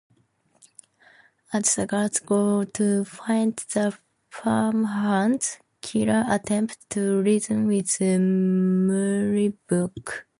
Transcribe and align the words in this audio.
As 1.53 1.75
the 1.75 1.85
guards 1.85 2.19
go 2.21 2.63
to 2.63 3.05
find 3.05 3.55
the 3.71 3.95
farmhands, 4.31 5.59
Kira 5.83 6.25
attempts 6.27 6.77
to 6.89 7.21
reason 7.21 7.67
with 7.67 7.99
Mullibok. 7.99 10.25